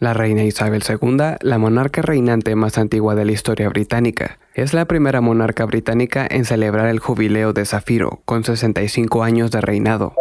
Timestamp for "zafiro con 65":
7.66-9.22